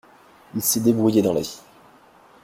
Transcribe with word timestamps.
Il 0.55 0.63
s’est 0.63 0.79
débrouillé 0.79 1.21
dans 1.21 1.31
la 1.31 1.41
vie. 1.41 1.59